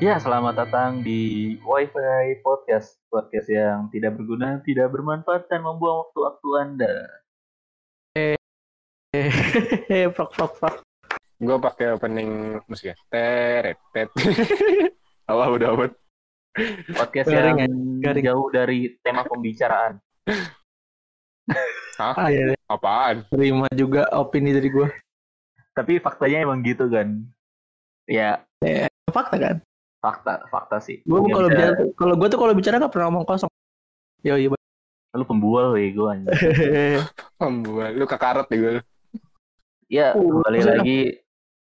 [0.00, 2.96] Ya, selamat datang di WiFi Podcast.
[3.12, 6.94] Podcast yang tidak berguna, tidak bermanfaat, dan membuang waktu-waktu Anda.
[9.12, 10.80] Hehehe, frog frog frog.
[11.36, 12.96] Gue pakai opening musik ya.
[13.12, 14.08] Teret, tet.
[15.28, 15.92] Allah udah amat.
[16.96, 18.24] Podcast Garing, yang garing.
[18.24, 20.00] jauh dari tema pembicaraan.
[22.00, 22.14] Hah?
[22.16, 23.28] Ah, ya, Apaan?
[23.28, 24.88] terima juga opini dari gue.
[25.76, 27.20] Tapi faktanya emang gitu kan.
[28.08, 28.40] Ya,
[29.12, 29.56] Fakta kan?
[30.00, 31.04] Fakta, fakta sih.
[31.04, 33.50] Gue kalau bicara, kalau gue tuh kalau bicara nggak pernah ngomong kosong.
[34.24, 34.56] Yo iya.
[35.12, 36.30] Lu pembual weh gue anjing.
[37.40, 37.92] Pembuat.
[37.94, 38.72] Lu kekarat deh gue.
[39.90, 40.98] Ya, Uh, kembali lagi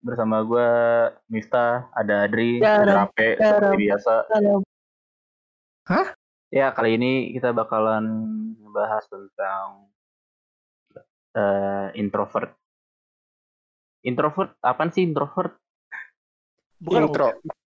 [0.05, 0.69] bersama gue
[1.33, 4.13] Mista, ada Adri, Ya, ada Rape, ya, ada- seperti biasa.
[5.89, 6.07] Hah?
[6.53, 8.05] Ya, kali ini kita bakalan
[8.61, 9.89] membahas tentang
[11.33, 12.53] eh, introvert.
[14.05, 15.57] Introvert, apaan sih introvert?
[16.79, 17.27] Bukan Intro.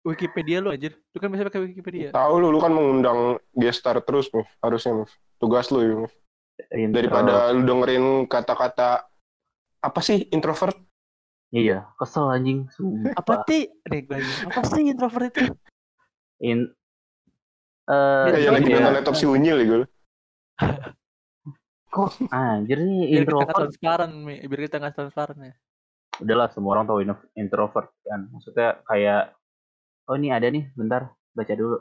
[0.04, 0.92] Wikipedia lu anjir.
[1.10, 2.08] Lu kan biasa pakai Wikipedia.
[2.10, 3.18] Tahu lu, lu kan mengundang
[3.50, 4.48] gestar terus, Move.
[4.60, 5.12] Harusnya, Move.
[5.36, 5.94] Tugas lu, ya.
[6.70, 9.08] Intro- Daripada lu dengerin kata-kata
[9.80, 10.76] apa sih introvert?
[11.50, 12.68] Iya, kesel anjing.
[12.68, 13.14] Sumpah.
[13.14, 13.70] Apa sih?
[13.86, 14.04] Nih.
[14.44, 15.50] Apa sih introvert itu?
[16.38, 16.68] In,
[17.86, 18.76] eh, Ya, Kayak lagi iya.
[18.76, 19.80] nonton laptop si Unyil ya gue.
[21.90, 23.54] Kok anjir nih Biar kita introvert?
[23.54, 24.34] transparan, Mi.
[24.42, 25.54] biar kita nggak transparan ya.
[26.16, 28.26] Udahlah, semua orang tahu in- introvert kan.
[28.30, 29.22] Maksudnya kayak,
[30.08, 31.78] oh ini ada nih, bentar, baca dulu.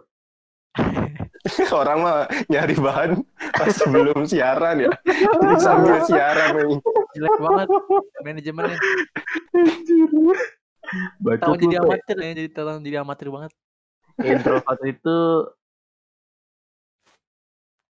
[1.80, 3.20] Orang mah nyari bahan
[3.54, 4.92] pas sebelum siaran ya.
[5.06, 6.80] Jadi sambil siaran nih.
[7.14, 7.68] Jelek banget
[8.24, 8.78] manajemennya.
[11.20, 13.52] Baca Tahu jadi amatir ya, jadi tahu jadi amatir banget.
[14.14, 15.18] introvert itu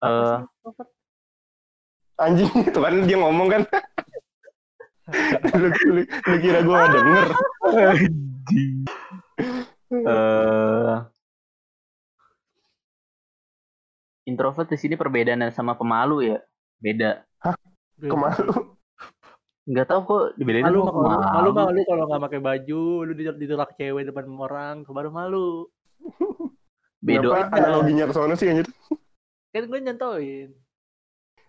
[0.02, 0.90] eh introvert?
[2.18, 3.62] Anjing, itu kan dia ngomong kan.
[5.62, 7.04] lu, lu, lu kira gue gak
[9.92, 10.96] eh
[14.28, 16.40] introvert di sini perbedaannya sama pemalu ya
[16.84, 17.24] beda
[17.98, 18.78] Kemalu.
[19.68, 23.14] nggak tahu kok dibedain Malu, sama malu, malu, pemalu malu kalau nggak pakai baju, lu
[23.18, 25.50] ditolak, cewek depan orang, baru malu.
[27.08, 28.70] beda Kenapa analoginya ke sana sih anjir?
[29.52, 30.50] Kan gue nyentuhin.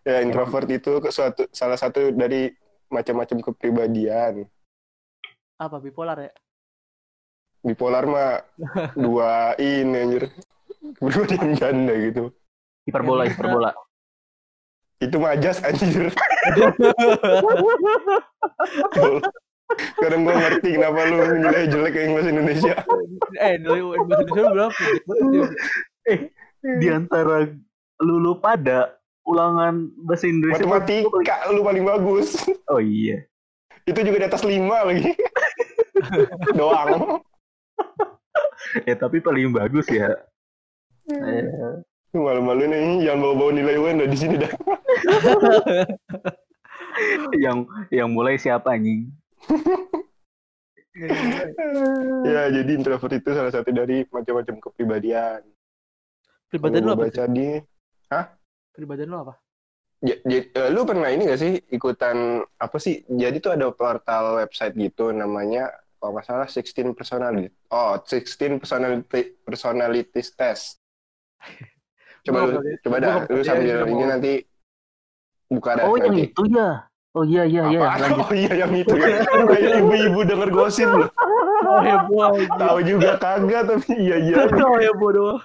[0.03, 2.51] Ya introvert itu ke suatu salah satu dari
[2.89, 4.49] macam-macam kepribadian.
[5.61, 6.33] Apa bipolar ya?
[7.63, 8.43] Bipolar mah
[9.05, 10.25] dua ini anjir.
[10.99, 12.25] Kepribadian ganda gitu.
[12.87, 13.71] hiperbola Yang hiperbola
[14.99, 16.11] Itu majas anjir.
[20.01, 22.75] Kadang gue ngerti kenapa lu nilai jelek kayak bahasa Indonesia.
[23.37, 24.83] eh, nilai bahasa Indonesia berapa?
[25.29, 25.47] Dia.
[26.81, 27.47] di antara
[28.01, 28.97] lu lu pada
[29.29, 32.49] ulangan bahasa Indonesia Matematika lu paling bagus.
[32.73, 33.29] oh iya
[33.85, 35.13] Itu juga di atas lima lagi.
[36.59, 37.21] Doang.
[38.87, 40.15] Eh tapi paling bagus ya
[41.09, 41.81] Eh,
[42.13, 44.49] Malu-malu nih, jangan bawa-bawa nilai UN di sini dah.
[47.45, 49.07] yang yang mulai siapa anjing
[52.27, 55.47] ya, jadi introvert itu salah satu dari macam-macam kepribadian.
[56.51, 57.07] Pribadian lu apa?
[57.07, 57.63] baca di,
[58.75, 59.39] Pribadian lu apa?
[60.03, 63.07] ya, jadi, eh, lu pernah ini gak sih ikutan apa sih?
[63.07, 67.51] Jadi tuh ada portal website gitu namanya kalau nggak salah 16 personality.
[67.69, 69.03] Oh, 16 personality
[69.43, 70.79] personalities test.
[72.25, 72.79] Coba lu, lihat.
[72.83, 74.33] coba dah, lu sambil dia ini mau- nanti
[75.49, 76.29] buka dah oh yang nanti.
[76.29, 76.69] itu ya
[77.17, 77.81] oh iya iya iya
[78.21, 79.25] Oh iya yang itu ya.
[79.25, 81.09] Kayak ibu-ibu denger gosip loh.
[81.59, 82.55] Oh heboh aja.
[82.55, 85.43] Tahu juga kagak tapi iya iya Oh heboh doang.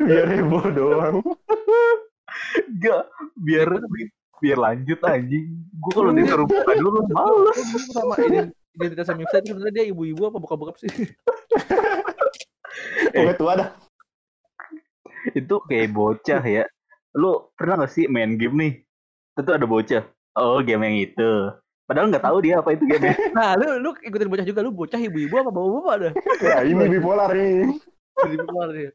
[0.00, 1.16] biar heboh doang.
[2.66, 3.02] Enggak,
[3.36, 3.68] biar
[4.42, 5.46] biar lanjut anjing.
[5.78, 7.58] Gue kalau disuruh buka dulu males.
[7.92, 10.88] Sama ident- identitas Mifta itu sebenarnya dia ibu-ibu apa bokap-bokap sih?
[13.14, 13.68] Pokoknya tua dah.
[15.34, 16.64] Itu kayak bocah ya.
[17.18, 18.72] Lu pernah gak sih main game nih?
[19.34, 20.06] Tentu ada bocah.
[20.38, 21.30] Oh, game yang itu.
[21.88, 23.16] Padahal nggak tahu dia apa itu game.
[23.38, 26.12] Nah, lu lu ikutin bocah juga lu bocah ibu-ibu apa bapak-bapak dah?
[26.44, 27.80] Ya ini bipolar nih.
[28.28, 28.92] Bipolar dia.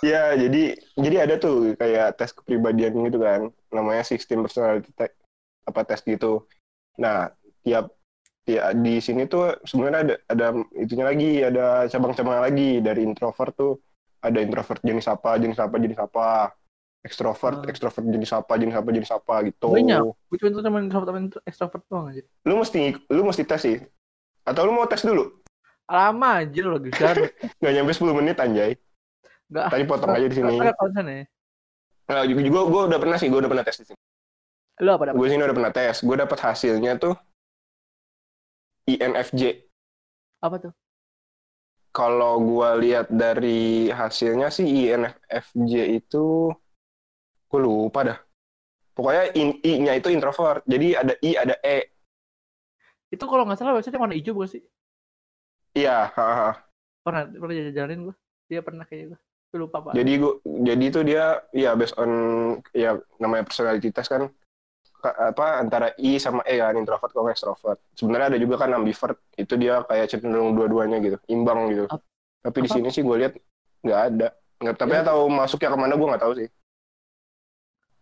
[0.00, 3.40] Ya jadi jadi ada tuh kayak tes kepribadian gitu kan.
[3.68, 5.14] Namanya 16 personality test
[5.66, 6.46] apa tes gitu.
[6.96, 7.28] Nah
[7.60, 7.92] tiap
[8.40, 13.72] tiap di sini tuh sebenarnya ada ada itunya lagi ada cabang-cabang lagi dari introvert tuh
[14.20, 16.26] ada introvert jenis apa jenis apa jenis apa
[17.00, 17.68] ekstrovert Hmm.
[17.68, 20.00] ekstrovert jenis apa jenis apa jenis apa gitu Banyak.
[20.28, 22.22] Gue cuma teman introvert teman extrovert doang aja.
[22.44, 23.76] lu mesti lu mesti tes sih
[24.42, 25.36] atau lu mau tes dulu
[25.84, 27.16] Lama aja lu lagi kan.
[27.60, 28.72] nggak nyampe 10 menit anjay
[29.50, 29.66] Enggak.
[29.74, 30.72] tadi potong aja di sini ya.
[32.06, 34.00] nah, juga juga gue udah pernah sih gue udah pernah tes di sini
[34.80, 35.16] Lu apa dapat?
[35.18, 37.14] gue sini udah pernah tes gue dapat hasilnya tuh
[38.88, 39.42] INFJ
[40.40, 40.72] Apa tuh?
[41.90, 46.54] Kalau gua lihat dari hasilnya sih INFJ itu
[47.50, 48.18] gue lupa dah.
[48.94, 50.62] Pokoknya in- I-nya itu introvert.
[50.70, 51.90] Jadi ada I, ada E.
[53.10, 54.62] Itu kalau nggak salah website yang warna hijau bukan sih?
[55.74, 56.14] Iya.
[57.02, 58.14] Pernah pernah jalanin gue.
[58.46, 59.20] Dia pernah kayak gue.
[59.50, 59.92] Lupa pak.
[59.98, 62.10] Jadi gua jadi itu dia ya based on
[62.70, 64.30] ya namanya personality test kan
[65.02, 67.82] ka- apa antara I sama E kan introvert kalau extrovert.
[67.98, 69.18] Sebenarnya ada juga kan ambivert.
[69.34, 71.84] Itu dia kayak cenderung dua-duanya gitu, imbang gitu.
[71.90, 72.06] Ap-
[72.46, 72.76] Tapi di apa?
[72.78, 73.32] sini sih gue lihat
[73.82, 74.28] nggak ada.
[74.60, 75.02] Nggak, tapi Ya.
[75.02, 76.48] tahu masuknya ke mana gue nggak tahu sih.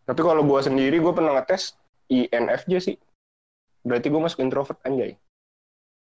[0.05, 1.77] Tapi kalau gue sendiri gue pernah ngetes
[2.09, 2.97] INFJ sih.
[3.85, 5.17] Berarti gue masuk introvert anjay.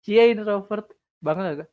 [0.05, 0.91] Cia introvert.
[1.21, 1.71] Bangga gak?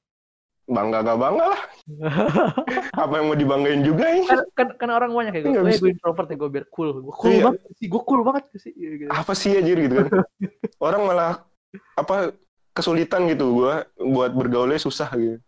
[0.68, 1.62] Bangga gak bangga lah.
[3.04, 4.28] Apa yang mau dibanggain juga ini?
[4.28, 5.52] kan, kan, kan orang banyak kayak gue.
[5.54, 5.82] Nggak Gue, bisa.
[5.82, 6.90] gue introvert ya gue biar cool.
[7.00, 7.44] Gue cool Iya.
[7.48, 7.88] banget sih.
[7.88, 8.74] Gue cool banget sih.
[8.76, 9.08] Gitu.
[9.08, 10.08] Apa sih anjir gitu kan?
[10.86, 11.48] Orang malah
[11.96, 12.36] apa
[12.72, 13.74] kesulitan gitu gue
[14.06, 15.40] buat bergaulnya susah gitu.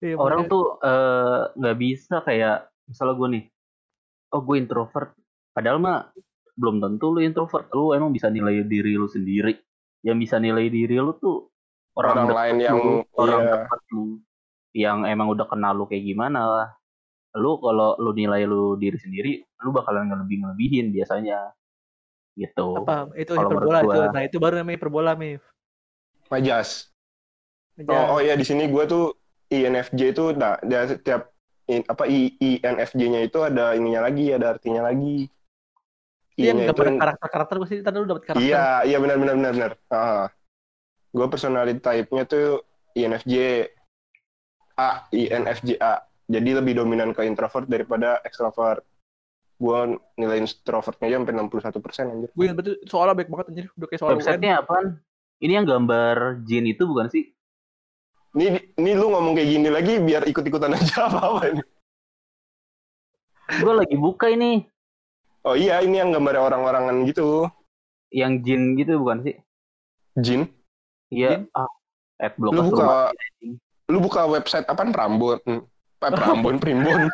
[0.00, 2.56] Iya, Orang makanya- tuh eh, nggak bisa kayak
[2.88, 3.44] misalnya gue nih,
[4.30, 5.12] oh gue introvert.
[5.52, 6.08] Padahal mah
[6.56, 7.68] belum tentu lu introvert.
[7.70, 9.52] Lu emang bisa nilai diri lu sendiri.
[10.00, 11.52] Yang bisa nilai diri lu tuh
[11.92, 12.78] orang, Orang lain lu, yang
[13.12, 13.52] orang iya.
[13.60, 14.04] dekat lu,
[14.72, 16.68] yang emang udah kenal lu kayak gimana lah.
[17.38, 19.32] Lu kalau lu nilai lu diri sendiri,
[19.62, 21.50] lu bakalan ngelebih ngelebihin biasanya.
[22.38, 22.66] Gitu.
[22.78, 23.88] apa itu Kalau hiperbola itu.
[23.90, 24.04] gua.
[24.14, 25.42] Nah itu baru namanya hiperbola Mif.
[26.30, 26.88] Majas.
[27.90, 29.12] Oh, oh ya di sini gue tuh
[29.50, 31.32] INFJ itu nah dia setiap
[31.66, 35.26] in- apa I, INFJ-nya itu ada ininya lagi, ada artinya lagi.
[36.38, 37.78] Dia yang I-nya gambar itu- karakter-karakter gue sih.
[37.82, 38.46] Tadi lu dapet karakter.
[38.46, 39.72] Iya, iya benar benar benar benar.
[39.90, 40.26] Ah.
[41.10, 42.62] Gue personality type-nya tuh
[42.94, 43.34] INFJ
[44.80, 46.00] A, INFJ A.
[46.30, 48.86] Jadi lebih dominan ke introvert daripada extrovert.
[49.60, 52.30] Gue nilai introvertnya aja sampai 61 persen anjir.
[52.32, 53.66] Gue ingat betul soalnya baik banget anjir.
[53.76, 54.18] Udah kayak soal UN.
[54.22, 54.86] Websitenya apaan?
[55.40, 56.16] Ini yang gambar
[56.48, 57.24] jin itu bukan sih?
[58.30, 61.62] Ini, ini lu ngomong kayak gini lagi biar ikut-ikutan aja apa-apa ini.
[63.58, 64.64] Gue lagi buka ini.
[65.42, 67.50] Oh iya, ini yang gambar orang-orangan gitu.
[68.14, 69.36] Yang jin gitu bukan sih?
[70.14, 70.46] Jin.
[71.10, 71.48] Iya.
[71.52, 71.66] Ah,
[72.22, 73.10] at blok Lu buka
[73.90, 75.38] lu buka website apaan Prambon?
[75.44, 75.60] Eh,
[76.00, 77.10] Prambon, Primbon.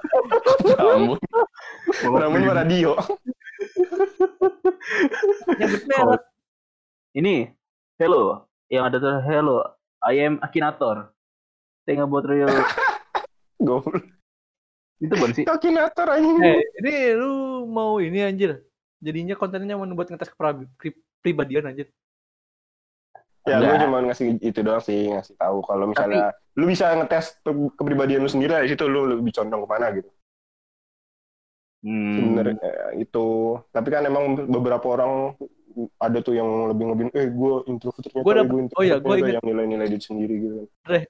[0.76, 1.18] Prambon.
[2.04, 2.94] Prambon radio.
[7.16, 7.48] Ini,
[7.98, 8.44] hello.
[8.68, 9.56] Yang ada tuh hello.
[10.04, 11.10] I am Akinator.
[11.82, 12.50] Saya nggak buat real.
[13.66, 14.04] Goblok.
[14.96, 15.44] itu bukan sih?
[15.44, 16.40] Akinator anjing.
[16.40, 18.64] Eh, ini lu mau ini anjir.
[19.00, 21.88] Jadinya kontennya mau buat ngetes kepra- pri- pribadian anjir.
[23.46, 27.72] Ya, gue cuma ngasih itu doang sih, ngasih tahu kalau misalnya lu bisa ngetes ke-
[27.78, 30.10] kepribadian lu sendiri dari situ lu lebih condong ke mana gitu.
[31.86, 32.14] Hmm.
[32.18, 33.26] Sebenarnya itu.
[33.70, 35.38] Tapi kan emang beberapa orang
[36.00, 38.66] ada tuh yang lebih ngebin, eh gue introvert ternyata, Gua eh, dapet- gua oh iya,
[38.96, 39.36] introvert gua ternyata," inget.
[39.36, 40.58] yang nilai-nilai diri sendiri gitu.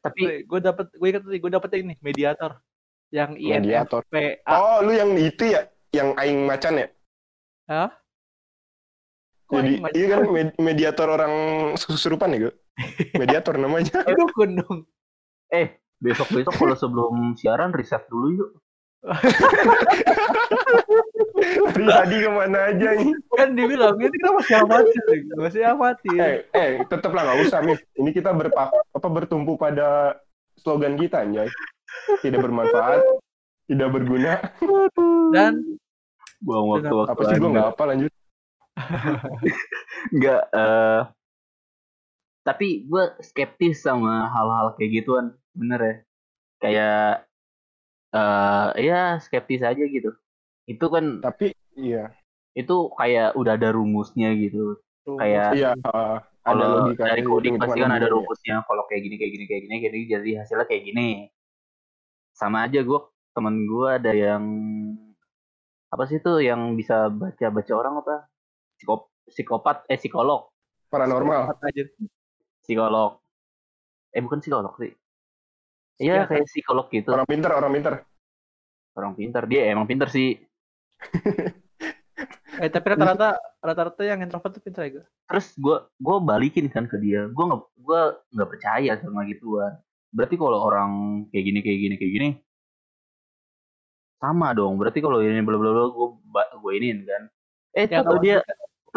[0.02, 2.52] Tapi gue dapet gue ingat gue dapet ini mediator
[3.14, 4.02] yang Mediator.
[4.10, 4.52] INFPA.
[4.52, 5.62] Oh, lu yang itu ya,
[5.94, 6.88] yang aing macan ya?
[7.70, 7.90] Hah?
[9.46, 11.32] Kok Jadi iya kan med- mediator orang
[11.78, 12.54] kesurupan ya, gue.
[13.14, 14.02] Mediator namanya.
[14.02, 14.78] Eh, dukun dong.
[15.46, 18.50] eh besok-besok kalau sebelum siaran riset dulu yuk.
[21.76, 23.12] Dari tadi ke mana aja nih?
[23.38, 25.04] Kan dibilang ini kita masih amatir,
[25.38, 26.18] masih amatir.
[26.18, 27.78] Eh, eh, tetep lah nggak usah, Mif.
[27.94, 30.18] Ini kita berpa apa bertumpu pada
[30.58, 31.46] slogan kita, anjay.
[32.18, 32.98] Tidak bermanfaat,
[33.70, 34.42] tidak berguna.
[35.30, 35.78] Dan
[36.36, 38.10] Buang waktu-waktu Apa sih gue nggak apa lanjut.
[40.16, 41.02] Nggak, eh
[42.46, 45.94] tapi gue skeptis sama hal-hal kayak gituan, bener ya.
[46.62, 47.10] Kayak,
[48.14, 50.14] eh ya skeptis aja gitu.
[50.70, 52.14] Itu kan, Tapi iya,
[52.54, 54.78] itu kayak udah ada rumusnya gitu.
[55.06, 58.14] Kayak iya uh, ada kalau dari coding pasti kan ada ya.
[58.14, 58.56] rumusnya.
[58.62, 61.08] Kalau kayak gini, kayak gini, kayak gini, jadi jadi hasilnya kayak gini.
[62.30, 63.00] Sama aja gue,
[63.34, 64.44] temen gue ada yang
[65.90, 68.16] apa sih tuh yang bisa baca-baca orang apa?
[68.76, 70.52] Psikop, psikopat, eh psikolog,
[70.86, 71.56] Paranormal.
[71.56, 71.82] aja.
[72.60, 73.18] psikolog.
[74.10, 74.92] Eh bukan psikolog sih.
[75.96, 77.08] Iya kayak psikolog gitu.
[77.08, 77.94] Orang pintar, orang pintar.
[78.92, 80.36] Orang pintar dia emang pintar sih.
[82.56, 85.04] Eh tapi rata-rata rata-rata yang introvert tuh pintar ya.
[85.28, 87.28] Terus gue gue balikin kan ke dia.
[87.28, 88.00] Gue nggak gue
[88.32, 89.76] nggak percaya sama gituan.
[90.08, 90.90] Berarti kalau orang
[91.28, 92.28] kayak gini kayak gini kayak gini
[94.16, 94.80] sama dong.
[94.80, 96.08] Berarti kalau ini bla bla bla gue
[96.56, 97.22] gue iniin kan.
[97.76, 98.40] Eh Ya, kalau- dia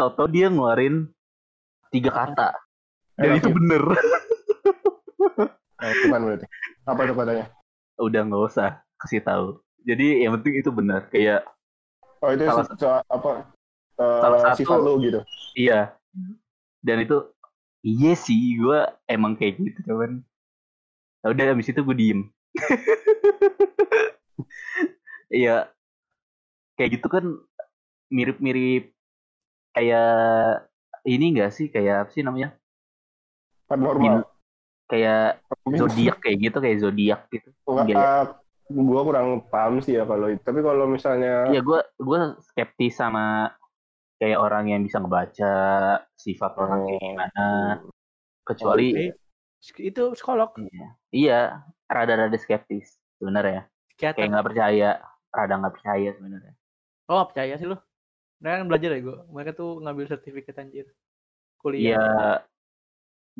[0.08, 1.04] tau dia ngeluarin
[1.92, 2.56] tiga kata.
[3.20, 3.82] Dan Eh, itu bener.
[5.80, 6.44] Eh, bukan berarti.
[6.84, 7.46] Apa tuh katanya?
[7.96, 9.60] Udah nggak usah kasih tahu.
[9.80, 11.08] Jadi yang penting itu benar.
[11.08, 11.44] Kayak
[12.20, 13.48] Oh itu Salah se- se- apa?
[13.96, 14.56] eh, Salah satu.
[14.60, 15.20] sifat lu gitu.
[15.56, 15.96] iya.
[16.84, 17.16] Dan itu
[17.80, 20.20] iya sih gue emang kayak gitu cuman
[21.20, 22.20] Ya udah habis itu gue diem.
[25.30, 25.70] Iya.
[26.76, 27.24] Kayak gitu kan
[28.08, 28.92] mirip-mirip
[29.70, 30.10] kayak
[31.06, 32.54] ini enggak sih kayak apa sih namanya?
[33.70, 34.26] Paranormal.
[34.90, 35.40] Kayak
[35.78, 37.48] zodiak kayak gitu kayak zodiak gitu.
[37.64, 38.24] Enggak, Enggak ah,
[38.70, 40.42] gua kurang paham sih ya kalau itu.
[40.42, 43.54] Tapi kalau misalnya Iya gue gue skeptis sama
[44.20, 45.54] kayak orang yang bisa ngebaca
[46.18, 47.06] sifat orang kayak Oh.
[47.14, 47.46] gimana.
[48.44, 49.12] Kecuali Eh,
[49.78, 51.40] itu psikolog, iya, iya
[51.86, 53.68] rada-rada skeptis sebenarnya.
[53.94, 54.90] Kayak nggak percaya,
[55.30, 56.54] rada nggak percaya sebenarnya.
[57.06, 57.76] Oh, percaya sih lu.
[58.40, 59.18] Mereka kan belajar ya gue.
[59.28, 60.86] Mereka tuh ngambil sertifikat anjir.
[61.60, 61.96] Kuliah.
[61.96, 62.44] Iya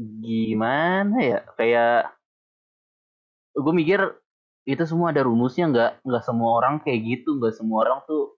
[0.01, 2.09] gimana ya kayak
[3.53, 4.01] gue mikir
[4.65, 8.33] itu semua ada rumusnya nggak nggak semua orang kayak gitu nggak semua orang tuh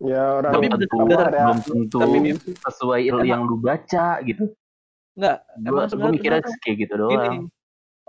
[0.00, 4.56] ya orang Tapi tentu bener- belum tentu tapi sesuai emang- yang lu baca gitu
[5.12, 7.40] Enggak, gue emang gue sebenarnya mikirnya kayak gitu gini, doang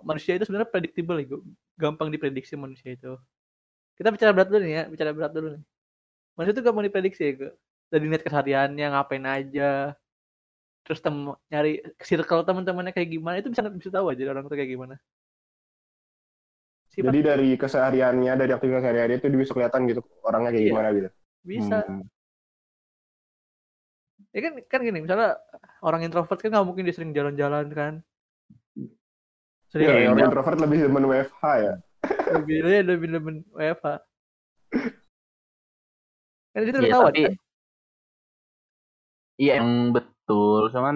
[0.03, 1.27] manusia itu sebenarnya predictable ya,
[1.75, 3.19] gampang diprediksi manusia itu.
[3.99, 5.63] Kita bicara berat dulu nih ya, bicara berat dulu nih.
[6.39, 7.49] Manusia itu gampang diprediksi ya, Gu.
[7.93, 9.93] Dari net kesehariannya ngapain aja,
[10.81, 11.13] terus tem
[11.53, 14.95] nyari circle teman-temannya kayak gimana itu bisa bisa tahu aja orang itu kayak gimana.
[16.89, 20.71] Sifat jadi dari kesehariannya, dari aktivitas sehari-hari itu bisa kelihatan gitu orangnya kayak Iya.
[20.73, 21.09] gimana gitu.
[21.45, 21.77] bisa.
[21.85, 22.01] Hmm.
[24.33, 25.37] Ya kan kan gini, misalnya
[25.85, 27.93] orang introvert kan nggak mungkin dia sering jalan-jalan kan.
[29.69, 31.73] Sering Iya, Iya, orang introvert lebih demen WFH ya.
[32.33, 33.87] lebih dia lebih lebih WFH.
[36.53, 37.33] Kan itu Iya, ketahuan tapi kan.
[39.41, 40.95] Iya yang betul cuman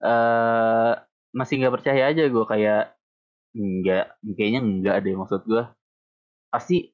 [0.00, 0.92] eh
[1.30, 2.82] masih nggak percaya aja gue kayak
[3.54, 4.04] nggak
[4.38, 5.62] kayaknya enggak deh maksud gue
[6.50, 6.90] pasti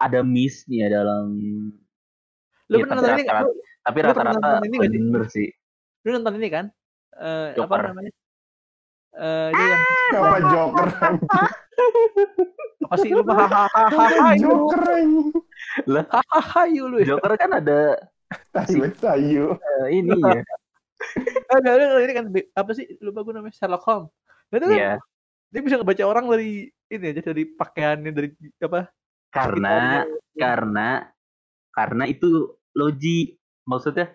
[0.00, 1.26] ada missnya dalam
[2.64, 3.36] Lu Iya, pernah tapi nonton ini nggak?
[3.36, 5.00] rata-rata- Lu, tapi rata-rata nonton ini nggak sih?
[5.04, 5.48] bener sih
[6.04, 6.64] lu nonton ini kan?
[7.16, 7.80] Eh apa Joker.
[7.92, 8.12] namanya?
[9.14, 9.82] Eh itu yang
[10.14, 10.86] Apa Joker?
[12.84, 14.82] apa sih lu hahaha Joker
[16.12, 17.06] hahaha yuk lu ya.
[17.16, 17.80] Joker kan ada
[18.54, 19.56] Tahu sayu.
[19.58, 20.42] eh, ini ya
[21.54, 22.26] Enggak, lu ini kan
[22.56, 24.10] apa sih lupa gue namanya Sherlock Holmes.
[24.50, 24.92] Nah, itu kan Iya,
[25.52, 28.28] dia bisa ngebaca orang dari ini aja dari pakaiannya dari
[28.62, 28.88] apa?
[29.34, 30.06] karena
[30.38, 30.88] karena
[31.74, 33.34] karena itu logi
[33.66, 34.14] maksudnya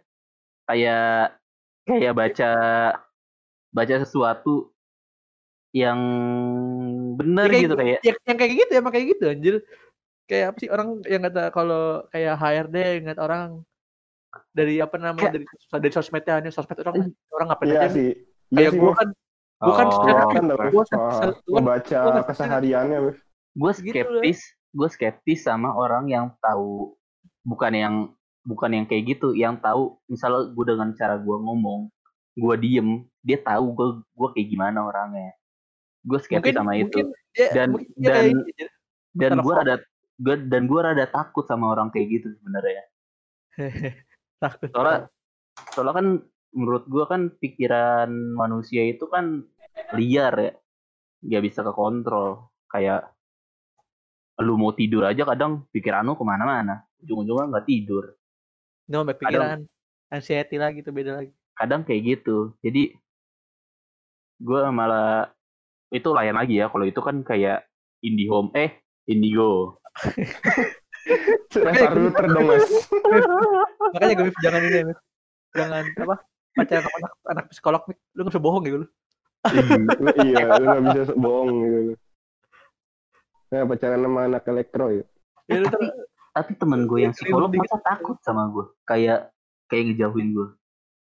[0.63, 1.35] kayak
[1.83, 2.51] kayak baca
[3.75, 4.71] baca sesuatu
[5.75, 5.99] yang
[7.19, 9.55] bener Ya, kayak gitu kayak ya, yang kayak gitu emang kayak gitu anjir.
[10.29, 13.65] Kayak apa sih orang yang kata kalau kayak HRD ingat orang
[14.51, 16.95] dari apa namanya dari dari sosmednya hanya sosmed orang
[17.29, 18.09] orang ngapain Iya aja sih.
[18.49, 18.79] Iya kayak sih.
[18.79, 19.09] gue kan
[19.59, 22.99] gue kan Oh, secara kan gue kan- membaca gua kan- kesehariannya.
[23.51, 26.93] Gue Gitu skeptis gue skeptis sama orang yang tahu
[27.41, 27.95] bukan yang
[28.41, 31.89] bukan yang kayak gitu yang tahu misalnya gue dengan cara gue ngomong
[32.35, 35.33] gue diem dia tahu gue gue kayak gimana orangnya
[36.01, 37.01] gue skeptis sama itu
[37.51, 38.67] Dan- mungkin dan- gitu aja.
[39.11, 39.75] dan Sherlock gue rada
[40.19, 42.83] gue dan gue rada takut sama orang kayak gitu sebenarnya
[44.39, 44.69] takut.
[44.71, 45.11] Soalnya
[45.75, 46.07] soalnya kan
[46.55, 49.43] menurut gue kan pikiran manusia itu kan
[49.93, 50.53] liar ya.
[51.23, 52.49] Nggak bisa kekontrol.
[52.71, 53.11] Kayak
[54.39, 56.87] lu mau tidur aja kadang pikiran lu ke mana-mana.
[57.03, 58.15] Ujung-ujungnya nggak tidur.
[58.89, 59.67] No baik pikiran.
[60.09, 61.31] Anxiety lagi tuh beda lagi.
[61.53, 62.55] Kadang kayak gitu.
[62.63, 62.95] Jadi
[64.39, 65.29] gue malah
[65.91, 66.71] itu layan lagi ya.
[66.71, 67.67] Kalau itu kan kayak
[67.99, 68.79] IndiHome eh
[69.09, 69.81] Indigo
[71.51, 72.65] Lempar router dong mas.
[73.91, 74.97] makanya gue jangan ini Mif.
[75.49, 76.15] jangan apa
[76.51, 77.97] pacaran sama anak, anak psikolog Mif.
[78.11, 78.87] lu nggak bisa bohong gitu lu
[79.97, 81.93] Lu- iya, lu nggak bisa bohong gitu.
[83.49, 85.03] Nah, pacaran sama anak elektro ya.
[85.47, 85.81] ya, lu tuh,
[86.29, 89.33] tapi temen gue yang Iya, psikolog masa takut sama gue kayak
[89.65, 90.47] kayak ngejauhin gue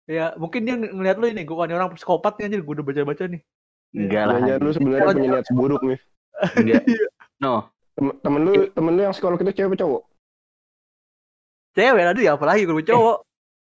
[0.04, 2.82] ya mungkin dia ng- ngeliat lu ini gue kan orang psikopat nih anjir gue udah
[2.82, 3.42] baca-baca nih
[3.92, 5.98] enggak lah Jangan lu sebenarnya punya niat buruk nih.
[6.56, 6.82] enggak
[7.42, 10.02] no Tem- Temen lu, temen lu yang psikolog itu cewek cowok?
[11.72, 13.18] Cewek tadi ya apalagi gue cowok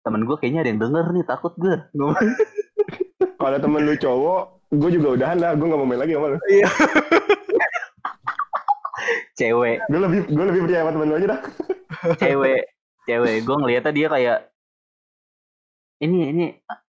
[0.06, 1.75] temen gue kayaknya ada yang denger nih takut gue
[3.39, 4.44] Kalau temen lu cowok,
[4.75, 5.51] gue juga udahan dah.
[5.56, 6.38] Gue gak mau main lagi sama lu.
[9.39, 11.42] cewek Gue lebih, gue lebih percaya sama temen lu aja dah.
[12.20, 12.63] cewek
[13.08, 14.39] cewek gue ngeliatnya dia kayak
[16.00, 16.46] ini ini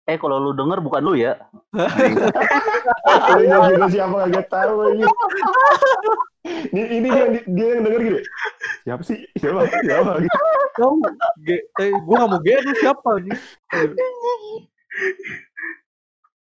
[0.10, 1.38] eh kalau lu denger bukan lu ya
[3.38, 5.06] Lu yang juga siapa gak tahu aja.
[6.74, 8.20] Ini, ini dia, dia yang denger gitu.
[8.84, 9.18] Siapa sih?
[9.38, 9.70] Siapa?
[9.86, 10.12] Siapa?
[10.26, 10.38] Gitu.
[11.44, 13.36] ge eh, gue gak mau ge lu siapa nih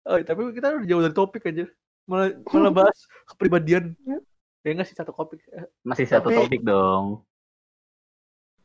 [0.03, 1.65] oh tapi kita udah jauh dari topik aja
[2.07, 2.97] malah malah bahas
[3.27, 4.19] kepribadian ya
[4.67, 5.39] enggak sih satu topik
[5.83, 7.23] masih satu Tapi- topik dong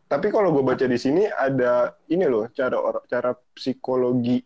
[0.06, 4.44] Tapi kalau gue baca di sini ada ini loh cara or- cara psikologi.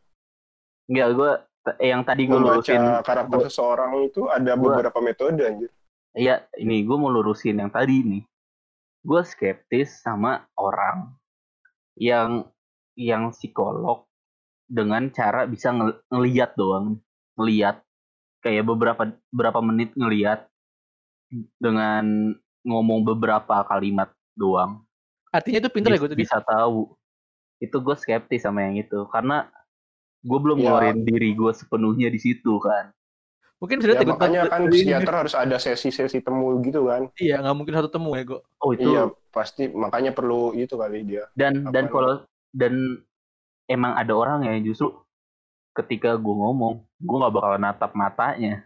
[0.87, 1.31] Enggak, gue
[1.67, 5.71] T- yang tadi gue membaca lurusin karakter gua- seseorang itu ada gua- beberapa metode anjir.
[6.15, 8.23] Iya, ini gue mau lurusin yang tadi nih.
[9.03, 11.11] Gue skeptis sama orang
[11.99, 12.47] yang
[12.95, 14.07] yang psikolog
[14.65, 17.03] dengan cara bisa ngel- ngeliat doang,
[17.35, 17.83] ngeliat
[18.41, 20.47] kayak beberapa berapa menit ngeliat
[21.59, 24.87] dengan ngomong beberapa kalimat doang
[25.35, 26.19] Artinya itu pinter ya gue tuh.
[26.19, 26.95] bisa tahu.
[27.59, 29.51] Itu gue skeptis sama yang itu karena
[30.27, 30.63] gue belum Ya.
[30.69, 32.91] ngeluarin diri gue sepenuhnya di situ kan.
[33.57, 37.09] Mungkin sudah Ya, ikut makanya kan psikiater harus ada sesi-sesi temu gitu kan.
[37.17, 38.41] Iya, nggak mungkin satu temu ya gue.
[38.61, 41.25] Oh itu Iya, pasti makanya perlu itu kali dia.
[41.33, 42.13] dan Apa dan kalau
[42.53, 42.73] dan
[43.65, 44.93] emang ada orang yang justru
[45.73, 48.65] ketika gue ngomong gue nggak bakal natap matanya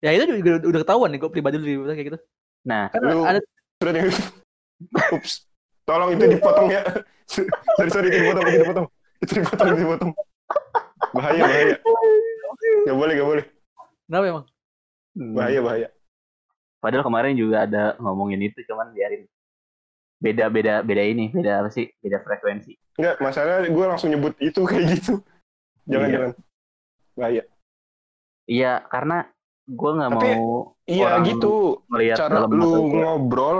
[0.00, 2.18] Ya itu juga udah, udah ketahuan nih gue pribadi dulu kayak gitu.
[2.62, 3.40] nah Kan Lu- ada.
[5.14, 5.46] Ups.
[5.82, 6.82] Tolong itu dipotong ya.
[7.78, 8.86] sorry, sorry, dipotong, itu dipotong.
[9.18, 10.10] Itu dipotong, itu dipotong.
[11.12, 11.74] Bahaya, bahaya.
[12.82, 13.44] Gak boleh, gak boleh.
[14.04, 14.46] kenapa emang?
[15.12, 15.88] hmm, Bahaya, bahaya.
[16.78, 19.24] padahal kemarin juga ada ngomongin itu cuman biarin
[20.18, 24.60] beda beda beda ini beda apa sih beda frekuensi Enggak, masalahnya gue langsung nyebut itu
[24.68, 25.14] kayak gitu.
[25.84, 26.12] Jangan, Iya.
[26.12, 26.30] jangan.
[27.12, 27.42] Bahaya.
[28.44, 29.16] iya karena
[29.64, 31.52] gue nggak mau Iya Orang gitu.
[31.86, 33.58] melihat Cara lu ngobrol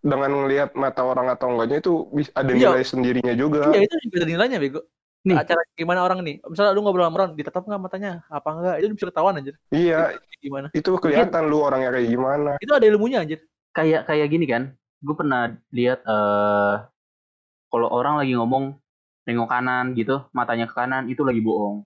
[0.00, 1.92] dengan ngelihat mata orang atau enggaknya itu
[2.30, 2.68] ada Iya.
[2.74, 3.70] nilai sendirinya juga.
[3.70, 4.80] Iya itu juga ada nilainya bego.
[5.24, 5.40] Nih.
[5.40, 6.36] Acara gimana orang nih?
[6.44, 8.12] Misalnya lu ngobrol sama orang, ditetap nggak matanya?
[8.28, 8.76] Apa enggak?
[8.84, 9.56] Itu bisa ketahuan anjir.
[9.72, 10.68] Iya, Gimana?
[10.76, 12.50] itu kelihatan lu orangnya kayak gimana.
[12.60, 13.40] Itu ada ilmunya anjir.
[13.74, 14.70] kayak kayak gini kan
[15.02, 16.74] gue pernah lihat eh
[17.68, 18.78] kalau orang lagi ngomong
[19.26, 21.82] nengok kanan gitu matanya ke kanan itu lagi bohong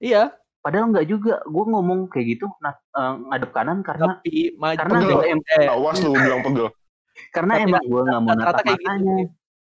[0.00, 4.76] Iya, padahal nggak juga gue ngomong kayak gitu nah, eh, ngadep kanan karena tapi maju
[4.80, 5.20] karena Pegel.
[5.32, 6.68] em- eh, Awas lu bilang pegel.
[7.36, 9.24] karena Tapi emang gue nggak mau natap kayak gitu.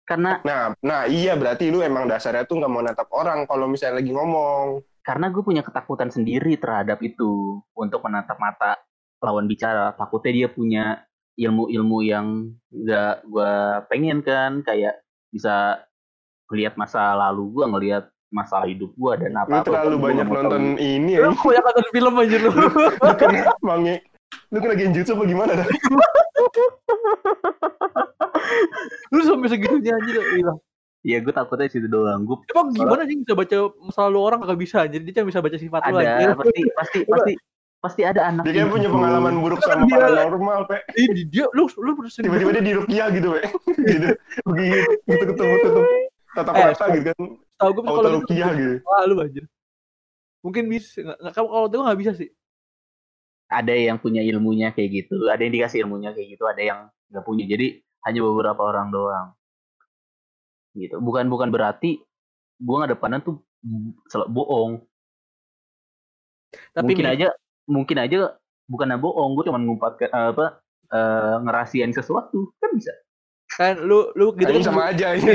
[0.04, 4.00] Karena Nah, nah iya berarti lu emang dasarnya tuh nggak mau natap orang kalau misalnya
[4.00, 4.84] lagi ngomong.
[5.04, 8.80] karena gue punya ketakutan sendiri terhadap itu untuk menatap mata
[9.20, 10.84] lawan bicara takutnya dia punya
[11.36, 12.28] ilmu-ilmu yang
[12.72, 13.54] nggak gue
[13.92, 15.84] pengen kan kayak bisa
[16.48, 21.20] ngelihat masa lalu gue ngelihat masa hidup gue dan apa Lu terlalu banyak nonton ini
[21.20, 21.36] Lu ya.
[21.36, 22.52] banyak nonton film anjir lu.
[22.56, 23.96] Lu kena mange.
[24.50, 25.68] Lu kena genjutsu apa gimana dah?
[29.14, 30.18] lu sampai segitunya anjir.
[30.18, 30.54] Gila.
[31.04, 34.60] ya gue takutnya situ doang gue Emang gimana sih bisa baca masa lalu orang kagak
[34.60, 35.04] bisa anjir.
[35.04, 36.28] Dia cuma bisa baca sifat lu anjir.
[36.28, 37.34] ada pasti pasti pasti
[37.78, 40.78] pasti ada anak Dia kayak punya pengalaman buruk sama Dia- paranormal, Pe.
[40.96, 43.42] Di- dia lu lu Tiba-tiba dia di rukiah gitu, Pe.
[43.84, 44.08] gitu.
[44.48, 45.82] Begitu gitu ketemu ketemu
[46.34, 47.16] tatap Eh, mata gitu kan.
[47.60, 48.76] tahu gue kalau rukiah gitu.
[48.88, 49.44] Wah, lu anjir.
[50.40, 51.04] Mungkin bisa.
[51.04, 52.30] Nggak- kalau itu nggak bisa sih.
[53.52, 56.80] ada yang punya ilmunya kayak gitu ada yang dikasih ilmunya kayak gitu ada yang
[57.14, 59.28] nggak punya jadi hanya beberapa orang doang.
[60.74, 60.98] Gitu.
[60.98, 62.02] Bukan bukan berarti
[62.58, 63.40] gue ngadep kanan tuh
[64.08, 64.82] sel- bohong.
[66.74, 67.28] Tapi mungkin aja
[67.66, 68.38] mungkin aja
[68.70, 70.60] bukan bohong gue cuma ngumpat ke, apa
[70.92, 72.54] eh, ngerahasiain sesuatu.
[72.62, 72.94] Kan bisa.
[73.54, 75.14] Kan lu lu gitu kan sama aja.
[75.14, 75.34] Ini.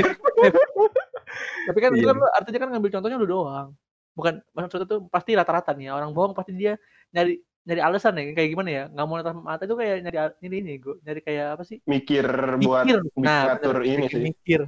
[1.69, 2.09] tapi kan itu Iya.
[2.11, 3.69] kan lu artinya kan ngambil contohnya lu doang.
[4.17, 6.75] Bukan maksudnya tuh pasti rata-rata nih ya, orang bohong pasti dia
[7.15, 10.55] nyari nyari alasan ya kayak gimana ya nggak mau natap mata itu kayak nyari ini
[10.57, 12.25] ini gue nyari kayak apa sih Mikir
[12.57, 13.85] buat mikir bikin ngatur bener.
[13.85, 14.21] ini sih.
[14.25, 14.61] mikir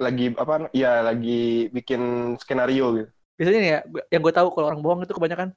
[0.00, 2.00] lagi apa ya lagi bikin
[2.40, 3.08] skenario gitu.
[3.36, 5.52] biasanya nih ya yang gue tahu kalau orang bohong itu kebanyakan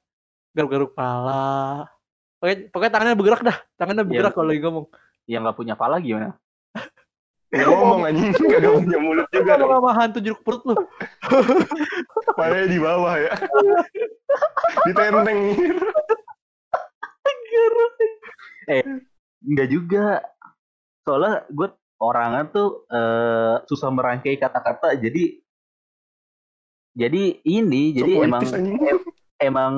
[0.52, 1.88] garuk-garuk kepala
[2.36, 4.52] pokoknya, pokoknya tangannya bergerak dah tangannya Iya, bergerak kalau betul.
[4.52, 4.86] lagi ngomong
[5.24, 6.36] yang nggak punya pala gimana
[7.50, 9.82] Nggak ngomong anjing, kagak punya mulut juga ngomong dong.
[9.82, 10.74] sama hantu jeruk perut lu
[12.38, 13.32] Palanya di bawah ya.
[17.50, 19.00] Ditenteng.
[19.40, 20.06] Enggak juga.
[21.04, 21.68] Soalnya gue
[22.00, 24.96] orangnya tuh eh, susah merangkai kata-kata.
[25.00, 25.40] Jadi
[26.90, 28.98] jadi ini jadi So emang politis, anjing.
[29.38, 29.74] emang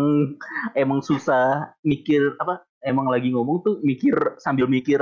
[0.73, 2.65] emang susah mikir apa?
[2.83, 4.99] Emang lagi ngomong tuh mikir sambil mikir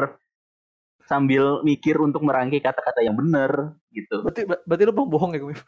[1.10, 4.22] sambil mikir untuk merangkai kata-kata yang benar gitu.
[4.22, 5.58] berarti berarti lu bohong ya gue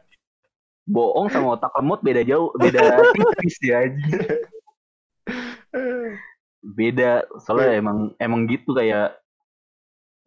[0.88, 2.80] Bohong sama otak lemot beda jauh, beda
[3.14, 3.88] tipis ya.
[6.60, 7.24] Beda.
[7.40, 9.16] Soalnya emang emang gitu kayak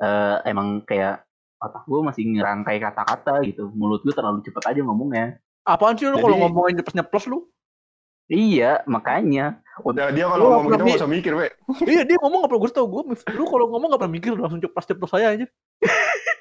[0.02, 1.24] eh emang kayak
[1.62, 3.72] otak gue masih ngerangkai kata-kata gitu.
[3.74, 5.40] Mulut gue terlalu cepet aja ngomongnya.
[5.64, 7.48] apaan sih lu kalau ngomongin nyeplos nyeplos lu
[8.28, 9.64] Iya, makanya.
[9.84, 11.48] Nah, dia kalau ngomong nggak gitu nggak usah mikir, we.
[11.88, 13.02] iya dia ngomong gak pernah gue tau gue
[13.36, 15.46] lu kalau ngomong gak pernah mikir langsung ceplos ceplos saya aja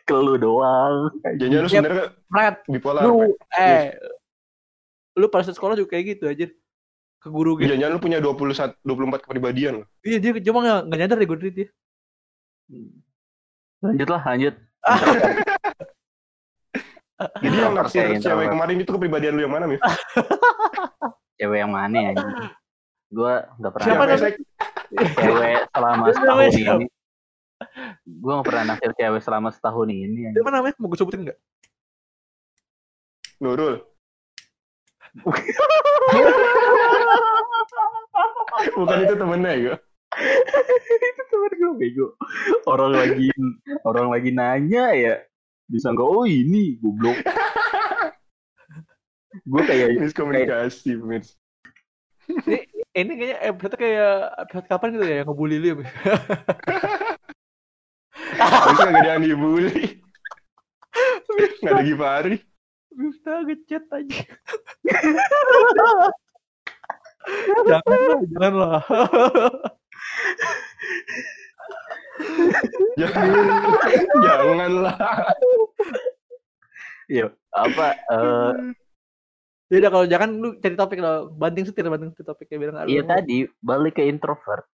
[0.03, 1.11] Ke lu doang.
[1.39, 3.03] Jangan lu sebenarnya Fred bipolar.
[3.05, 3.95] lu eh
[5.15, 6.47] lu pada saat sekolah juga kayak gitu aja
[7.19, 9.73] ke guru gitu Jangan lu punya 21 24 kepribadian.
[9.81, 9.87] loh.
[10.03, 11.69] iya dia cuma nggak nggak nyadar ya gue dia
[13.83, 14.55] Lanjut lah, lanjut.
[17.39, 19.79] Jadi yang naksir cewek kemarin itu kepribadian lu yang mana, Mif?
[21.39, 22.13] Cewek yang mana ya?
[23.11, 24.05] Gue nggak pernah Siapa
[25.19, 26.87] cewek selama setahun ini.
[28.05, 30.33] Gue nggak pernah naksir cewek selama setahun ini.
[30.35, 30.75] Siapa namanya?
[30.79, 31.39] Mau gue sebutin nggak?
[33.43, 33.75] Nurul.
[38.79, 39.75] Bukan itu temennya ya?
[41.09, 42.13] itu temen gue bego
[42.69, 43.33] orang lagi
[43.89, 45.15] orang lagi nanya ya
[45.73, 47.17] disangka oh ini goblok
[49.33, 51.35] gue kayak Miskomunikasi, Miss.
[52.93, 55.75] Ini kayaknya episode kayak episode kapan gitu ya yang ngebully lu ya?
[58.43, 60.03] Harusnya gak ada yang dibully.
[61.63, 62.37] Gak ada Gipari.
[62.93, 64.21] Bisa ngechat aja.
[67.71, 68.83] janganlah, janganlah.
[74.23, 74.97] Janganlah.
[77.11, 78.73] ya apa eh
[79.73, 82.87] Ya udah kalau jangan lu cari topik lo, banting setir banting setir topiknya biar nggak.
[82.93, 84.69] iya tadi balik ke introvert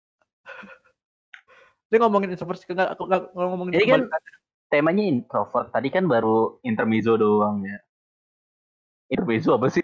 [1.88, 4.10] Dia ngomongin introvert sih, nggak aku nggak nggak ngomongin Ini kan-
[4.68, 7.80] temanya introvert tadi kan baru intermezzo doang ya
[9.08, 9.80] intermezzo apa sih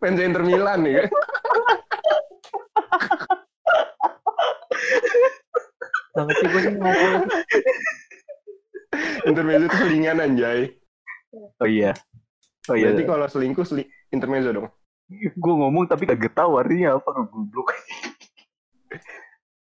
[0.00, 1.04] Fans Inter Milan ya.
[6.10, 7.14] Nggak ngerti gue sih ngomong.
[9.26, 10.60] Intermezzo itu selingan anjay.
[11.58, 11.90] oh iya
[12.70, 14.70] oh iya Berarti kalau selingkuh seli intermezzo dong.
[15.12, 17.76] gue ngomong tapi kagak tahu artinya apa goblok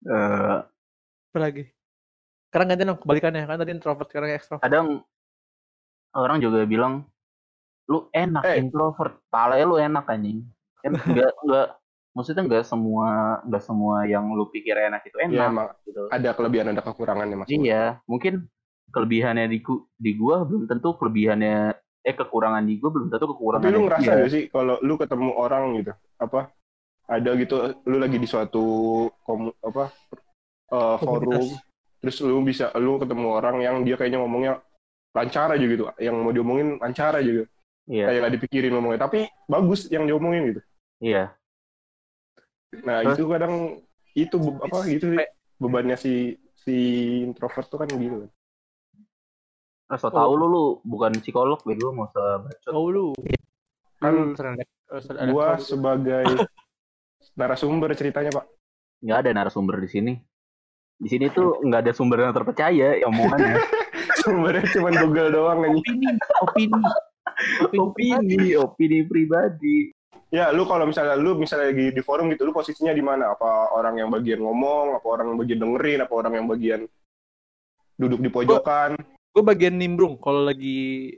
[0.05, 0.57] Eh,
[1.29, 1.63] Apa lagi?
[2.49, 4.63] Sekarang ganti dong kebalikannya kan tadi introvert sekarang extrovert.
[4.65, 4.87] kadang
[6.15, 7.05] orang juga bilang
[7.85, 8.57] lu enak Eh.
[8.57, 10.45] introvert pala lu enak anjing
[10.81, 11.67] kan enggak enggak
[12.13, 13.09] maksudnya enggak semua
[13.45, 17.35] enggak semua yang lu pikir enak itu Iya enak emang gitu ada kelebihan ada kekurangannya
[17.37, 17.47] mas.
[17.49, 18.49] iya mungkin
[18.89, 23.61] kelebihannya di ku- di gua belum tentu kelebihannya eh kekurangan di gua belum tentu kekurangan
[23.61, 26.49] Tapi lu ngerasa gak sih kalau lu ketemu orang gitu apa
[27.09, 27.55] ada gitu
[27.89, 28.63] lu lagi di suatu
[29.25, 29.89] komu, apa
[30.69, 31.57] eh, forum
[31.99, 34.61] terus lu bisa lu ketemu orang yang dia kayaknya ngomongnya
[35.11, 37.45] lancar aja gitu yang mau diomongin lancar aja gitu.
[37.89, 38.05] Iya.
[38.05, 40.61] Kayak gak dipikirin ngomongnya tapi bagus yang diomongin gitu.
[41.01, 41.33] Iya.
[42.85, 43.17] Nah Terus?
[43.17, 43.53] itu kadang
[44.13, 46.75] itu be- apa gitu sih bebannya si si
[47.25, 48.31] introvert tuh kan gitu kan
[49.89, 53.07] Terus so tau lu lu bukan psikolog bego mau sebacot Oh lu.
[53.97, 54.63] Kan Lu ada
[55.33, 56.25] gua sebagai
[57.39, 58.45] narasumber ceritanya pak
[58.99, 60.13] nggak ada narasumber di sini
[60.99, 63.55] di sini tuh nggak ada sumber yang terpercaya omongannya
[64.21, 66.19] sumbernya cuma Google doang anjing.
[66.43, 66.83] opini,
[67.79, 68.11] opini.
[68.11, 69.79] opini opini pribadi
[70.29, 73.33] Ya, lu kalau misalnya lu misalnya lagi di forum gitu, lu posisinya di mana?
[73.33, 76.81] Apa orang yang bagian ngomong, apa orang yang bagian dengerin, apa orang yang bagian
[77.97, 78.93] duduk di pojokan?
[79.33, 81.17] Gue bagian nimbrung kalau lagi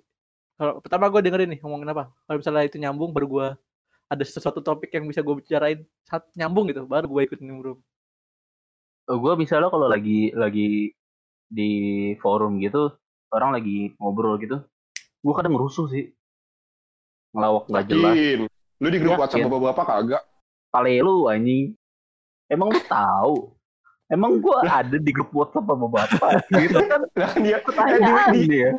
[0.56, 2.08] kalau pertama gue dengerin nih ngomongin apa.
[2.24, 3.48] Kalau misalnya itu nyambung baru gue
[4.12, 7.80] ada sesuatu topik yang bisa gue bicarain saat nyambung gitu baru gue ikut nimbrung.
[9.12, 10.92] gue misalnya kalau lagi lagi
[11.52, 11.72] di
[12.20, 12.96] forum gitu
[13.32, 14.64] orang lagi ngobrol gitu
[15.20, 16.12] gue kadang ngerusuh sih
[17.36, 18.16] ngelawak nggak jelas.
[18.82, 19.20] Lu di grup.
[19.20, 20.24] WhatsApp bapak-bapak kagak?
[20.72, 21.76] pale lu anjing
[22.48, 23.52] emang lu tahu
[24.08, 26.32] emang gue ada di grup WhatsApp sama bapak
[26.64, 28.70] gitu kan Nah, dia, eh, pertanyaan di, di, dia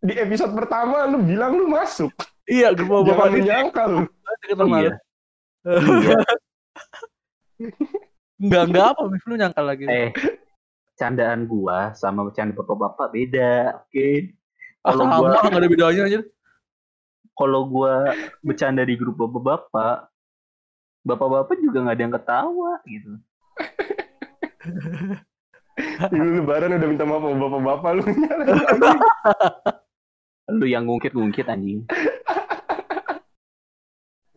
[0.00, 2.12] di episode pertama lu bilang lu masuk.
[2.46, 4.00] Iya, grup bapak Jangan ini menyangka lu.
[4.38, 4.92] Deket sama iya.
[5.64, 6.16] iya
[8.36, 9.84] Enggak, enggak apa, Mif, lu nyangka lagi.
[9.86, 10.12] eh
[10.94, 14.08] candaan gua sama bercanda bapak-bapak beda oke
[14.82, 16.20] kalau Kalau gua enggak ada bedanya aja.
[17.32, 17.92] kalau gua
[18.40, 20.08] bercanda di grup bapak-bapak
[21.02, 23.12] bapak-bapak juga nggak ada yang ketawa gitu
[26.08, 28.04] Lu lebaran udah minta maaf sama bapak-bapak lu.
[30.48, 31.84] lu yang ngungkit-ngungkit anjing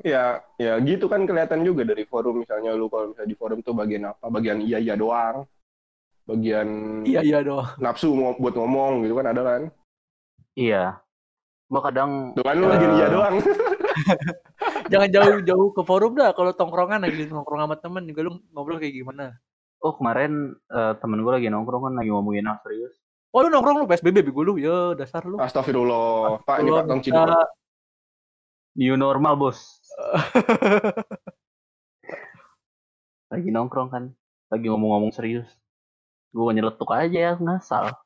[0.02, 0.24] ya,
[0.56, 4.08] ya gitu kan kelihatan juga dari forum misalnya lu kalau misalnya di forum tuh bagian
[4.08, 4.26] apa?
[4.28, 5.44] Bagian iya iya doang.
[6.24, 6.68] Bagian
[7.04, 7.66] Iya, iya doang.
[7.78, 9.62] nafsu mau buat ngomong gitu kan ada kan?
[10.54, 11.00] iya
[11.70, 12.98] gua kadang Tuh kan lu bagian Eh.
[12.98, 13.36] iya doang.
[14.92, 16.34] Jangan jauh-jauh ke forum dah.
[16.34, 19.38] Kalau tongkrongan lagi nongkrong sama temen juga lu ngobrol kayak gimana?
[19.80, 22.92] oh kemarin eh, temen gua lagi nongkrong kan lagi ngomongin hal serius
[23.32, 24.58] Oh, lu nongkrong lu PSBB bego lu.
[24.58, 25.38] Ya, dasar lu.
[25.38, 26.42] Astagfirullah.
[26.44, 27.30] Pak, ini Pak Tong Ciduk.
[28.74, 29.79] new normal bos
[33.30, 34.04] lagi nongkrong kan
[34.50, 35.46] lagi ngomong-ngomong serius
[36.32, 37.94] gua nyeletuk aja ya ngasal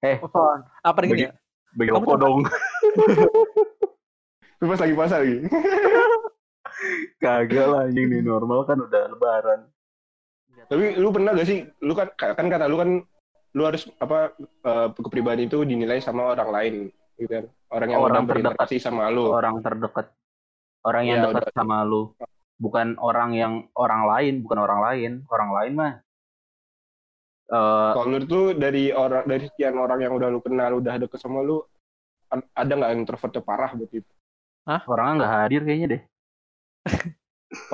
[0.00, 0.64] Apaan?
[0.80, 1.32] Apa nih Bagi- ya?
[2.16, 2.40] tuh- dong
[4.56, 5.44] Lu pas lagi puasa lagi.
[7.20, 9.68] kagak lah anjing new normal kan udah lebaran
[10.72, 11.68] Tapi lu pernah gak sih?
[11.82, 13.04] Lu kan kan kata lu kan
[13.52, 16.74] lu harus apa eh, kepribadian itu dinilai sama orang lain
[17.20, 17.44] gitu kan.
[17.70, 19.28] Orang yang Orang udah berinteraksi sama lu.
[19.28, 20.10] Orang terdekat.
[20.80, 21.54] Orang yang Ya, dekat udah.
[21.54, 22.16] sama lu.
[22.56, 25.12] Bukan orang yang orang lain bukan orang lain.
[25.28, 25.92] Orang lain mah
[27.50, 31.18] eh kalau menurut lu dari orang dari sekian orang yang udah lu kenal udah deket
[31.18, 31.58] sama lu
[32.30, 34.06] ada nggak introvertnya parah buat itu?
[34.86, 36.02] Orangnya nggak hadir kayaknya deh.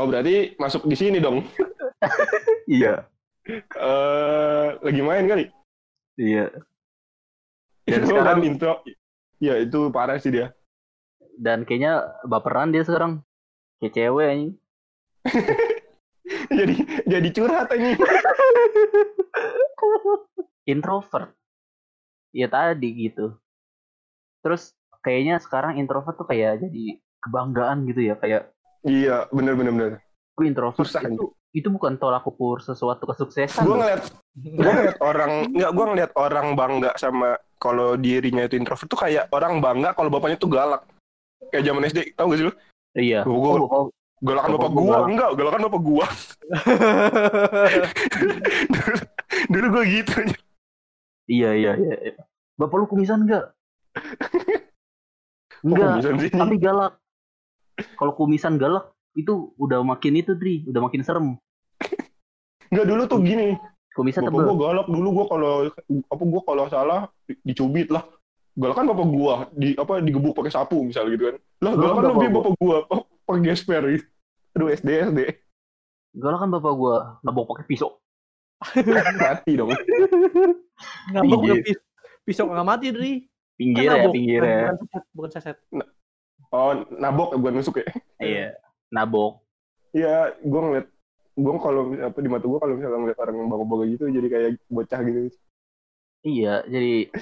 [0.00, 1.44] Oh berarti masuk di sini dong.
[2.66, 3.06] Iya.
[3.78, 5.44] Eh lagi main kali?
[6.18, 6.50] Iya.
[7.87, 8.82] Dan Itu sekarang- intro
[9.42, 10.53] ya itu parah sih dia.
[11.37, 13.20] Dan kayaknya baperan dia sekarang.
[13.81, 14.53] Kayak cewek anjing.
[16.27, 16.75] Jadi
[17.07, 17.94] jadi curhat ini
[20.72, 21.31] introvert.
[22.35, 23.38] Ya tadi gitu.
[24.42, 24.75] Terus
[25.07, 28.51] kayaknya sekarang introvert tuh kayak jadi kebanggaan gitu ya kayak
[28.83, 29.92] iya bener bener bener.
[30.35, 34.03] Gue introvert Susah, itu itu bukan tolak ukur sesuatu kesuksesan gue ngeliat
[34.37, 39.28] gue ngeliat orang nggak gue ngeliat orang bangga sama kalau dirinya itu introvert tuh kayak
[39.30, 40.82] orang bangga kalau bapaknya tuh galak.
[41.48, 42.52] Kayak zaman SD tau gak sih lu?
[42.96, 43.20] Iya.
[43.22, 43.86] Gua- gua- Oh, oh,
[44.18, 44.92] galakan Bapak bapak gua gua.
[44.92, 45.08] galak.
[45.12, 46.06] enggak galakan bapak gua.
[49.52, 50.12] Dulu gue gitu.
[51.26, 52.14] Iya iya iya iya.
[52.54, 53.52] bapak lu kumisan enggak?
[55.66, 56.92] Enggak tapi galak.
[57.98, 61.26] Kalau kumisan galak itu udah makin itu Dri udah makin serem.
[62.70, 63.56] Enggak dulu tuh gini
[63.96, 64.44] kumisan bapak tebel.
[64.46, 65.52] gua galak dulu gua kalau
[66.06, 68.04] apa gua kalau salah di- dicubit lah.
[68.52, 71.37] Galakan bapak gua di apa digebuk pakai sapu misalnya gitu kan.
[71.61, 72.37] Lah galakan bapak lebih gua.
[72.37, 74.06] bapak gua oh, pakai gesper gitu.
[74.52, 75.20] Aduh SD SD
[76.14, 76.96] galak kan bapak gua.
[77.20, 77.96] Nabok pakai pisau.
[79.20, 79.68] Mati dong.
[81.12, 81.52] Ngambek Iya.
[81.52, 81.78] udah pis
[82.22, 83.12] pisau nggak mati Dri.
[83.56, 84.61] pinggir Kan ya nabok, pinggir bukan- ya.
[84.61, 85.56] Bukan seset, bukan seset.
[86.50, 87.87] oh nabok bukan nusuk ya.
[88.16, 88.46] Iya
[88.88, 89.40] nabok.
[89.92, 90.87] Iya, gue ngeliat,
[91.37, 94.49] gue kalau apa di mata gue kalau misalnya ngeliat orang yang bagus-bagus gitu jadi kayak
[94.72, 95.18] bocah gitu.
[96.25, 97.12] iya jadi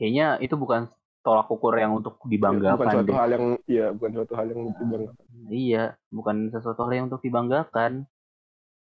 [0.00, 0.88] kayaknya itu bukan
[1.24, 3.16] tolak ukur yang untuk bukan dibanggakan suatu deh.
[3.16, 5.24] hal yang, iya bukan suatu hal yang dibanggakan.
[5.48, 7.92] Iya, bukan sesuatu hal yang untuk dibanggakan.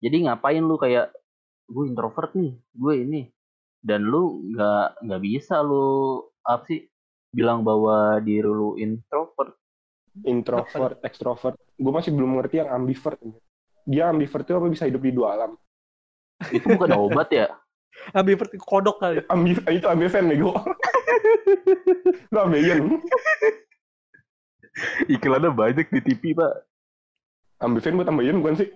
[0.03, 1.15] Jadi ngapain lu kayak
[1.71, 3.21] gue introvert nih, gue ini,
[3.79, 6.83] dan lu nggak nggak bisa lu apa sih
[7.31, 9.55] bilang bahwa diri lu introvert.
[10.27, 13.17] Introvert, extrovert, gue masih belum ngerti yang ambivert.
[13.83, 15.51] Dia ambivert itu apa bisa hidup di dua alam?
[16.51, 17.51] Itu bukan obat ya?
[18.11, 19.21] Ambivert kodok kali.
[19.29, 20.55] Ambi, itu ambiven nih gue.
[22.33, 22.99] Lu ambiyen.
[25.07, 26.53] Iklannya banyak di TV pak.
[27.61, 28.69] Ambiven buat ambiyen bukan sih?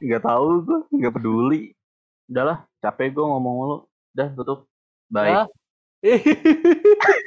[0.00, 1.74] Nggak tahu gue, nggak peduli.
[2.30, 3.78] Udahlah, capek gue ngomong lu.
[4.14, 4.60] Udah tutup.
[5.10, 5.44] Bye.
[5.44, 5.46] Ah.